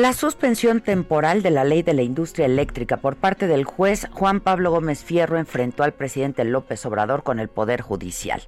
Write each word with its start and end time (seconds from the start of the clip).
La 0.00 0.14
suspensión 0.14 0.80
temporal 0.80 1.42
de 1.42 1.50
la 1.50 1.62
ley 1.62 1.82
de 1.82 1.92
la 1.92 2.00
industria 2.00 2.46
eléctrica 2.46 2.96
por 2.96 3.16
parte 3.16 3.46
del 3.46 3.64
juez 3.64 4.08
Juan 4.12 4.40
Pablo 4.40 4.70
Gómez 4.70 5.04
Fierro 5.04 5.36
enfrentó 5.36 5.82
al 5.82 5.92
presidente 5.92 6.42
López 6.44 6.86
Obrador 6.86 7.22
con 7.22 7.38
el 7.38 7.48
Poder 7.48 7.82
Judicial. 7.82 8.40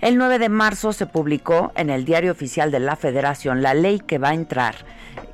El 0.00 0.18
9 0.18 0.40
de 0.40 0.48
marzo 0.48 0.92
se 0.92 1.06
publicó 1.06 1.70
en 1.76 1.90
el 1.90 2.04
Diario 2.04 2.32
Oficial 2.32 2.72
de 2.72 2.80
la 2.80 2.96
Federación 2.96 3.62
la 3.62 3.72
ley 3.72 4.00
que 4.00 4.18
va 4.18 4.30
a 4.30 4.34
entrar, 4.34 4.84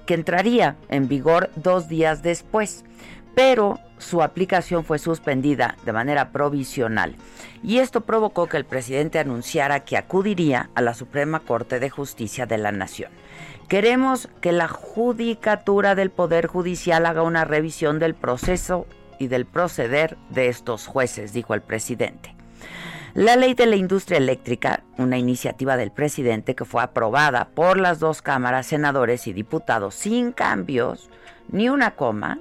que 0.05 0.13
entraría 0.13 0.77
en 0.91 1.09
vigor 1.09 1.49
dos 1.57 1.89
días 1.89 2.23
después, 2.23 2.85
pero 3.35 3.79
su 3.99 4.23
aplicación 4.23 4.85
fue 4.85 4.99
suspendida 4.99 5.77
de 5.85 5.93
manera 5.93 6.31
provisional. 6.31 7.15
Y 7.63 7.79
esto 7.79 8.03
provocó 8.03 8.47
que 8.47 8.57
el 8.57 8.65
presidente 8.65 9.19
anunciara 9.19 9.81
que 9.81 9.97
acudiría 9.97 10.71
a 10.75 10.83
la 10.83 10.95
Suprema 10.95 11.41
Corte 11.41 11.81
de 11.81 11.91
Justicia 11.91 12.47
de 12.47 12.59
la 12.59 12.73
Nación. 12.73 13.11
Queremos 13.69 14.29
que 14.41 14.53
la 14.53 14.69
judicatura 14.69 15.95
del 15.95 16.11
Poder 16.11 16.47
Judicial 16.47 17.05
haga 17.07 17.23
una 17.23 17.45
revisión 17.45 17.99
del 17.99 18.15
proceso 18.15 18.87
y 19.19 19.27
del 19.27 19.47
proceder 19.47 20.17
de 20.31 20.49
estos 20.49 20.87
jueces, 20.87 21.33
dijo 21.33 21.55
el 21.55 21.63
presidente. 21.63 22.37
La 23.15 23.35
ley 23.35 23.55
de 23.55 23.65
la 23.65 23.77
industria 23.77 24.19
eléctrica, 24.19 24.83
una 24.99 25.17
iniciativa 25.17 25.79
del 25.79 25.91
presidente 25.91 26.55
que 26.55 26.67
fue 26.67 26.83
aprobada 26.83 27.49
por 27.49 27.81
las 27.81 27.99
dos 27.99 28.21
cámaras, 28.21 28.67
senadores 28.67 29.27
y 29.27 29.33
diputados 29.33 29.95
sin 29.95 30.33
cambios, 30.33 31.09
ni 31.49 31.71
una 31.71 31.93
coma, 31.93 32.39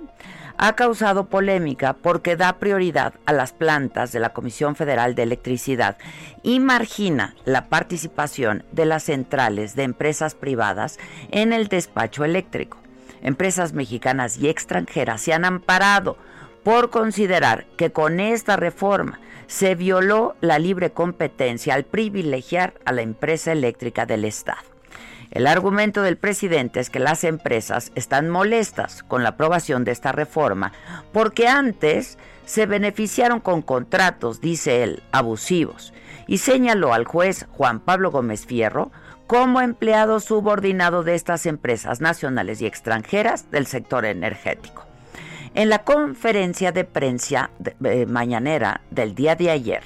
ha 0.57 0.73
causado 0.73 1.25
polémica 1.25 1.93
porque 1.93 2.35
da 2.35 2.57
prioridad 2.59 3.13
a 3.25 3.33
las 3.33 3.53
plantas 3.53 4.11
de 4.11 4.19
la 4.19 4.33
Comisión 4.33 4.75
Federal 4.75 5.15
de 5.15 5.23
Electricidad 5.23 5.97
y 6.43 6.59
margina 6.59 7.35
la 7.45 7.67
participación 7.67 8.63
de 8.71 8.85
las 8.85 9.03
centrales 9.03 9.75
de 9.75 9.83
empresas 9.83 10.35
privadas 10.35 10.99
en 11.31 11.53
el 11.53 11.67
despacho 11.67 12.23
eléctrico. 12.23 12.77
Empresas 13.21 13.73
mexicanas 13.73 14.37
y 14.37 14.49
extranjeras 14.49 15.21
se 15.21 15.33
han 15.33 15.45
amparado 15.45 16.17
por 16.63 16.89
considerar 16.89 17.65
que 17.77 17.91
con 17.91 18.19
esta 18.19 18.55
reforma 18.55 19.19
se 19.47 19.75
violó 19.75 20.35
la 20.41 20.59
libre 20.59 20.91
competencia 20.91 21.75
al 21.75 21.85
privilegiar 21.85 22.73
a 22.85 22.91
la 22.91 23.01
empresa 23.01 23.51
eléctrica 23.51 24.05
del 24.05 24.25
Estado. 24.25 24.74
El 25.31 25.47
argumento 25.47 26.01
del 26.01 26.17
presidente 26.17 26.79
es 26.79 26.89
que 26.89 26.99
las 26.99 27.23
empresas 27.23 27.91
están 27.95 28.29
molestas 28.29 29.03
con 29.03 29.23
la 29.23 29.29
aprobación 29.29 29.83
de 29.83 29.91
esta 29.91 30.11
reforma 30.11 30.71
porque 31.11 31.47
antes 31.47 32.17
se 32.45 32.65
beneficiaron 32.65 33.39
con 33.39 33.61
contratos, 33.61 34.39
dice 34.39 34.83
él, 34.83 35.03
abusivos, 35.11 35.93
y 36.27 36.37
señaló 36.37 36.93
al 36.93 37.05
juez 37.05 37.47
Juan 37.51 37.79
Pablo 37.79 38.11
Gómez 38.11 38.45
Fierro 38.45 38.91
como 39.27 39.61
empleado 39.61 40.19
subordinado 40.19 41.03
de 41.03 41.15
estas 41.15 41.45
empresas 41.45 42.01
nacionales 42.01 42.61
y 42.61 42.67
extranjeras 42.67 43.49
del 43.49 43.65
sector 43.65 44.05
energético. 44.05 44.85
En 45.55 45.69
la 45.69 45.83
conferencia 45.83 46.71
de 46.71 46.83
prensa 46.83 47.49
eh, 47.83 48.05
mañanera 48.05 48.81
del 48.91 49.15
día 49.15 49.35
de 49.35 49.49
ayer, 49.49 49.83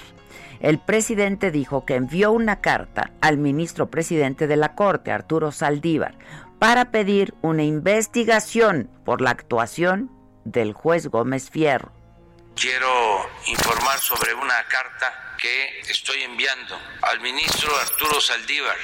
el 0.59 0.79
presidente 0.79 1.51
dijo 1.51 1.85
que 1.85 1.95
envió 1.95 2.31
una 2.31 2.61
carta 2.61 3.11
al 3.21 3.37
ministro 3.37 3.89
presidente 3.89 4.47
de 4.47 4.57
la 4.57 4.75
Corte, 4.75 5.11
Arturo 5.11 5.51
Saldívar, 5.51 6.15
para 6.59 6.91
pedir 6.91 7.33
una 7.41 7.63
investigación 7.63 8.89
por 9.05 9.21
la 9.21 9.31
actuación 9.31 10.11
del 10.43 10.73
juez 10.73 11.07
Gómez 11.07 11.49
Fierro. 11.49 11.91
Quiero 12.55 13.25
informar 13.47 13.99
sobre 13.99 14.33
una 14.33 14.63
carta 14.67 15.35
que 15.37 15.79
estoy 15.89 16.23
enviando 16.23 16.77
al 17.03 17.21
ministro 17.21 17.73
Arturo 17.77 18.19
Saldívar, 18.19 18.75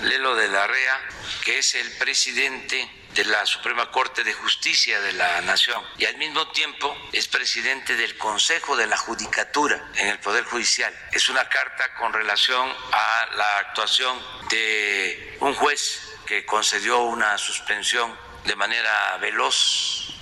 Lelo 0.00 0.34
de 0.34 0.48
la 0.48 0.66
REA, 0.66 1.00
que 1.44 1.58
es 1.58 1.74
el 1.74 1.90
presidente 1.92 2.90
de 3.14 3.24
la 3.26 3.44
Suprema 3.44 3.90
Corte 3.90 4.24
de 4.24 4.32
Justicia 4.32 5.00
de 5.00 5.12
la 5.12 5.42
Nación 5.42 5.82
y 5.98 6.06
al 6.06 6.16
mismo 6.16 6.48
tiempo 6.48 6.96
es 7.12 7.28
presidente 7.28 7.94
del 7.94 8.16
Consejo 8.16 8.74
de 8.74 8.86
la 8.86 8.96
Judicatura 8.96 9.90
en 9.96 10.08
el 10.08 10.18
Poder 10.18 10.44
Judicial. 10.44 10.92
Es 11.12 11.28
una 11.28 11.46
carta 11.48 11.94
con 11.96 12.12
relación 12.12 12.72
a 12.92 13.26
la 13.36 13.58
actuación 13.58 14.18
de 14.48 15.36
un 15.40 15.54
juez 15.54 16.00
que 16.26 16.46
concedió 16.46 17.00
una 17.00 17.36
suspensión 17.36 18.16
de 18.44 18.56
manera 18.56 19.18
veloz. 19.18 20.14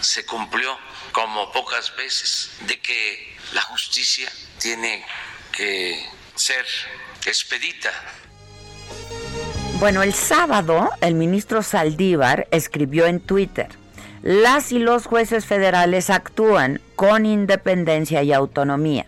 Se 0.00 0.24
cumplió 0.24 0.78
como 1.12 1.50
pocas 1.50 1.94
veces 1.96 2.52
de 2.60 2.80
que 2.80 3.36
la 3.52 3.62
justicia 3.62 4.30
tiene 4.60 5.04
que 5.52 6.08
ser 6.36 6.64
expedita 7.24 7.92
bueno, 9.80 10.02
el 10.02 10.12
sábado 10.12 10.90
el 11.00 11.14
ministro 11.14 11.62
Saldívar 11.62 12.48
escribió 12.50 13.06
en 13.06 13.20
Twitter, 13.20 13.68
las 14.22 14.72
y 14.72 14.80
los 14.80 15.06
jueces 15.06 15.46
federales 15.46 16.10
actúan 16.10 16.80
con 16.96 17.24
independencia 17.24 18.22
y 18.24 18.32
autonomía. 18.32 19.06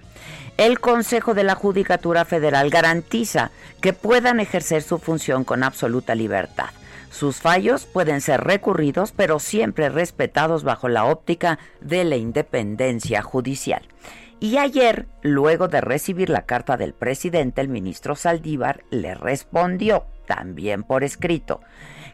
El 0.56 0.78
Consejo 0.78 1.34
de 1.34 1.42
la 1.42 1.56
Judicatura 1.56 2.24
Federal 2.24 2.70
garantiza 2.70 3.50
que 3.80 3.92
puedan 3.92 4.38
ejercer 4.38 4.82
su 4.82 4.98
función 4.98 5.42
con 5.42 5.64
absoluta 5.64 6.14
libertad. 6.14 6.68
Sus 7.10 7.38
fallos 7.38 7.86
pueden 7.86 8.20
ser 8.20 8.42
recurridos, 8.42 9.12
pero 9.12 9.40
siempre 9.40 9.88
respetados 9.88 10.62
bajo 10.62 10.88
la 10.88 11.06
óptica 11.06 11.58
de 11.80 12.04
la 12.04 12.16
independencia 12.16 13.22
judicial. 13.22 13.82
Y 14.40 14.56
ayer, 14.56 15.06
luego 15.20 15.68
de 15.68 15.82
recibir 15.82 16.30
la 16.30 16.46
carta 16.46 16.78
del 16.78 16.94
presidente, 16.94 17.60
el 17.60 17.68
ministro 17.68 18.16
Saldívar 18.16 18.82
le 18.90 19.14
respondió 19.14 20.06
también 20.26 20.82
por 20.82 21.04
escrito, 21.04 21.60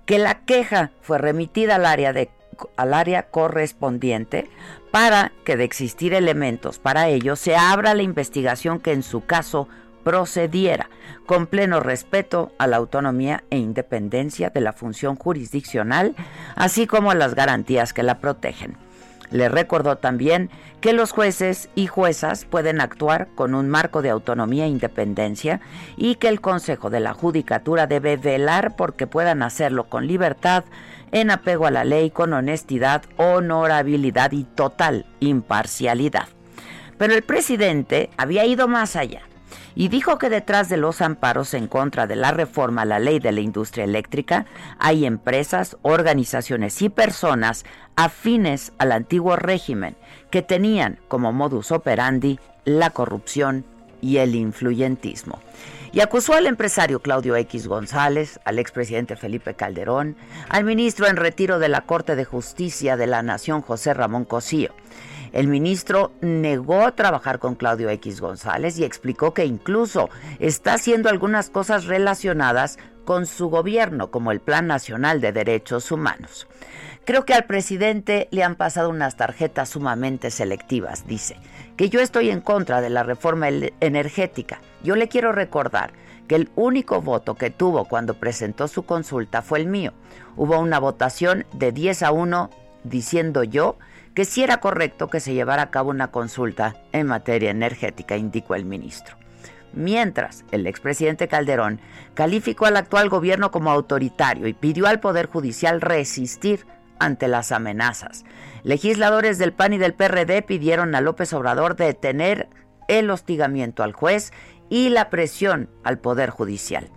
que 0.07 0.19
la 0.19 0.41
queja 0.41 0.91
fue 1.03 1.19
remitida 1.19 1.77
al 1.77 1.87
área, 1.87 2.13
al 2.77 2.95
área 2.95 3.25
correspondiente 3.25 4.51
para 4.91 5.31
que 5.45 5.57
de 5.57 5.65
existir 5.65 6.15
elementos 6.15 6.79
para 6.79 7.09
ello 7.09 7.37
se 7.37 7.55
abra 7.55 7.95
la 7.95 8.03
investigación 8.03 8.81
que 8.81 8.93
en 8.93 9.03
su 9.03 9.25
caso 9.25 9.69
procediera 10.03 10.89
con 11.27 11.47
pleno 11.47 11.81
respeto 11.81 12.53
a 12.59 12.67
la 12.67 12.77
autonomía 12.77 13.45
e 13.51 13.59
independencia 13.59 14.51
de 14.51 14.61
la 14.61 14.73
función 14.73 15.17
jurisdiccional, 15.17 16.15
así 16.55 16.87
como 16.87 17.11
a 17.11 17.15
las 17.15 17.35
garantías 17.35 17.93
que 17.93 18.03
la 18.03 18.19
protegen. 18.19 18.86
Le 19.31 19.49
recordó 19.49 19.97
también 19.97 20.51
que 20.81 20.93
los 20.93 21.13
jueces 21.13 21.69
y 21.75 21.87
juezas 21.87 22.45
pueden 22.45 22.81
actuar 22.81 23.29
con 23.35 23.55
un 23.55 23.69
marco 23.69 24.03
de 24.03 24.11
autonomía 24.11 24.65
e 24.65 24.69
independencia 24.69 25.61
y 25.97 26.17
que 26.17 26.29
el 26.29 26.41
Consejo 26.41 26.91
de 26.91 27.01
la 27.01 27.13
Judicatura 27.13 27.87
debe 27.87 28.17
velar 28.17 28.77
porque 28.77 29.07
puedan 29.07 29.43
hacerlo 29.43 29.89
con 29.89 30.07
libertad, 30.07 30.65
en 31.13 31.31
apego 31.31 31.67
a 31.67 31.71
la 31.71 31.85
ley, 31.85 32.11
con 32.11 32.33
honestidad, 32.33 33.03
honorabilidad 33.17 34.33
y 34.33 34.45
total 34.45 35.07
imparcialidad. 35.21 36.29
Pero 36.99 37.15
el 37.15 37.23
presidente 37.23 38.11
había 38.17 38.45
ido 38.45 38.69
más 38.69 38.97
allá 38.97 39.23
y 39.77 39.89
dijo 39.89 40.19
que 40.19 40.31
detrás 40.31 40.69
de 40.71 40.79
los 40.79 41.03
amparos 41.03 41.55
en 41.55 41.69
contra 41.69 42.07
de 42.07 42.17
la 42.17 42.33
reforma 42.33 42.83
a 42.83 42.87
la 42.87 42.99
ley 42.99 43.21
de 43.21 43.31
la 43.31 43.43
industria 43.43 43.85
eléctrica 43.85 44.47
hay 44.79 45.05
empresas, 45.05 45.77
organizaciones 45.83 46.81
y 46.81 46.89
personas 46.89 47.65
afines 47.95 48.73
al 48.79 48.91
antiguo 48.91 49.37
régimen 49.37 49.95
que 50.31 50.43
tenían 50.43 50.99
como 51.09 51.33
modus 51.33 51.71
operandi 51.71 52.41
la 52.65 52.91
corrupción 52.91 53.65
y 54.01 54.17
el 54.17 54.35
influyentismo. 54.35 55.41
Y 55.93 56.01
acusó 56.01 56.35
al 56.35 56.47
empresario 56.47 57.01
Claudio 57.01 57.37
X 57.37 57.69
González, 57.69 58.41
al 58.45 58.59
expresidente 58.59 59.17
Felipe 59.17 59.55
Calderón, 59.55 60.17
al 60.49 60.65
ministro 60.65 61.07
en 61.07 61.17
retiro 61.17 61.59
de 61.59 61.69
la 61.69 61.83
Corte 61.83 62.17
de 62.17 62.25
Justicia 62.25 62.97
de 62.97 63.07
la 63.07 63.23
Nación 63.23 63.63
José 63.63 63.95
Ramón 63.95 64.25
Cosío. 64.25 64.75
El 65.33 65.49
ministro 65.49 66.13
negó 66.21 66.93
trabajar 66.93 67.39
con 67.39 67.55
Claudio 67.55 67.91
X 67.91 68.21
González 68.21 68.79
y 68.79 68.85
explicó 68.85 69.35
que 69.35 69.45
incluso 69.45 70.09
está 70.39 70.75
haciendo 70.75 71.09
algunas 71.09 71.51
cosas 71.51 71.87
relacionadas 71.87 72.79
con 73.05 73.27
su 73.27 73.49
gobierno, 73.49 74.11
como 74.11 74.33
el 74.33 74.41
Plan 74.41 74.67
Nacional 74.67 75.21
de 75.21 75.33
Derechos 75.33 75.93
Humanos. 75.93 76.47
Creo 77.05 77.25
que 77.25 77.35
al 77.35 77.45
presidente 77.45 78.29
le 78.33 78.43
han 78.43 78.57
pasado 78.57 78.91
unas 78.91 79.17
tarjetas 79.17 79.69
sumamente 79.69 80.33
selectivas, 80.33 81.07
dice, 81.07 81.37
que 81.77 81.89
yo 81.89 82.01
estoy 82.01 82.31
en 82.31 82.41
contra 82.41 82.81
de 82.81 82.91
la 82.91 83.05
reforma 83.05 83.49
energética. 83.49 84.61
Yo 84.83 84.97
le 84.97 85.07
quiero 85.07 85.31
recordar 85.31 85.93
que 86.27 86.35
el 86.35 86.51
único 86.57 87.01
voto 87.01 87.37
que 87.37 87.51
tuvo 87.51 87.85
cuando 87.85 88.15
presentó 88.15 88.67
su 88.67 88.85
consulta 88.85 89.41
fue 89.41 89.61
el 89.61 89.67
mío. 89.69 89.93
Hubo 90.37 90.59
una 90.59 90.81
votación 90.81 91.47
de 91.53 91.71
10 91.71 92.03
a 92.03 92.11
1 92.11 92.51
diciendo 92.83 93.45
yo 93.45 93.79
que 94.17 94.25
sí 94.25 94.43
era 94.43 94.61
correcto 94.61 95.09
que 95.09 95.21
se 95.21 95.35
llevara 95.35 95.61
a 95.61 95.71
cabo 95.71 95.91
una 95.91 96.11
consulta 96.11 96.75
en 96.93 97.07
materia 97.07 97.51
energética, 97.51 98.17
indicó 98.17 98.55
el 98.55 98.65
ministro. 98.65 99.15
Mientras, 99.75 100.47
el 100.53 100.67
expresidente 100.67 101.29
Calderón 101.29 101.83
calificó 102.15 102.65
al 102.65 102.79
actual 102.79 103.11
gobierno 103.11 103.51
como 103.51 103.71
autoritario 103.71 104.47
y 104.47 104.55
pidió 104.55 104.87
al 104.87 105.01
Poder 105.01 105.27
Judicial 105.27 105.83
resistir 105.83 106.67
ante 106.99 107.29
las 107.29 107.53
amenazas. 107.53 108.25
Legisladores 108.63 109.37
del 109.37 109.53
PAN 109.53 109.75
y 109.75 109.79
del 109.79 109.93
PRD 109.93 110.41
pidieron 110.41 110.95
a 110.95 111.03
López 111.03 111.35
Obrador 111.35 111.77
detener 111.77 112.49
el 112.89 113.11
hostigamiento 113.11 113.83
al 113.83 113.93
juez 113.93 114.33
y 114.71 114.89
la 114.89 115.11
presión 115.11 115.69
al 115.85 115.99
Poder 115.99 116.31
Judicial. 116.31 116.89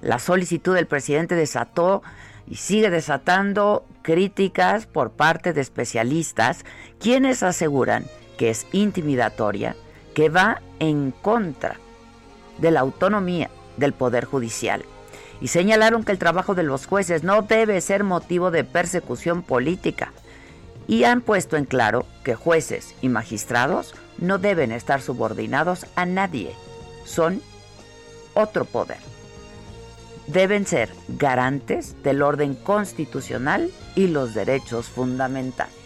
La 0.00 0.18
solicitud 0.18 0.74
del 0.74 0.86
presidente 0.86 1.34
desató 1.34 2.02
y 2.48 2.56
sigue 2.56 2.90
desatando 2.90 3.86
críticas 4.02 4.86
por 4.86 5.12
parte 5.12 5.52
de 5.52 5.60
especialistas, 5.60 6.64
quienes 7.00 7.42
aseguran 7.42 8.06
que 8.38 8.50
es 8.50 8.66
intimidatoria, 8.72 9.76
que 10.14 10.28
va 10.28 10.62
en 10.78 11.10
contra 11.10 11.76
de 12.58 12.70
la 12.70 12.80
autonomía 12.80 13.50
del 13.76 13.92
Poder 13.92 14.24
Judicial. 14.24 14.84
Y 15.40 15.48
señalaron 15.48 16.04
que 16.04 16.12
el 16.12 16.18
trabajo 16.18 16.54
de 16.54 16.62
los 16.62 16.86
jueces 16.86 17.22
no 17.22 17.42
debe 17.42 17.80
ser 17.80 18.04
motivo 18.04 18.50
de 18.50 18.64
persecución 18.64 19.42
política. 19.42 20.12
Y 20.88 21.04
han 21.04 21.20
puesto 21.20 21.56
en 21.56 21.64
claro 21.64 22.06
que 22.24 22.34
jueces 22.34 22.94
y 23.02 23.08
magistrados 23.08 23.94
no 24.18 24.38
deben 24.38 24.72
estar 24.72 25.02
subordinados 25.02 25.86
a 25.96 26.06
nadie, 26.06 26.52
son 27.04 27.42
otro 28.34 28.64
poder. 28.64 29.15
Deben 30.26 30.66
ser 30.66 30.90
garantes 31.08 32.02
del 32.02 32.22
orden 32.22 32.54
constitucional 32.54 33.70
y 33.94 34.08
los 34.08 34.34
derechos 34.34 34.86
fundamentales. 34.86 35.85